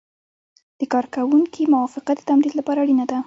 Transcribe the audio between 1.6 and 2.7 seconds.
موافقه د تمدید